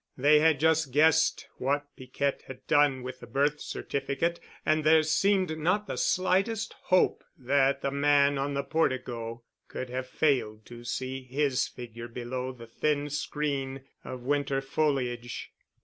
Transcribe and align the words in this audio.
They 0.17 0.39
had 0.39 0.59
just 0.59 0.91
guessed 0.91 1.47
what 1.59 1.85
Piquette 1.95 2.45
had 2.47 2.65
done 2.65 3.03
with 3.03 3.19
the 3.19 3.27
birth 3.27 3.61
certificate 3.61 4.39
and 4.65 4.83
there 4.83 5.03
seemed 5.03 5.55
not 5.59 5.85
the 5.85 5.95
slightest 5.95 6.73
hope 6.85 7.23
that 7.37 7.81
the 7.83 7.91
man 7.91 8.39
on 8.39 8.55
the 8.55 8.63
portico 8.63 9.43
could 9.67 9.91
have 9.91 10.07
failed 10.07 10.65
to 10.65 10.83
see 10.83 11.21
his 11.21 11.67
figure 11.67 12.07
below 12.07 12.51
the 12.51 12.65
thin 12.65 13.11
screen 13.11 13.83
of 14.03 14.23
winter 14.23 14.59
foliage. 14.59 15.51